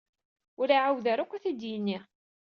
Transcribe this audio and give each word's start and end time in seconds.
Ur 0.59 0.67
iɛawed 0.75 1.05
ara 1.11 1.21
akk 1.23 1.31
ad 1.33 1.41
t-id-yini. 1.43 1.99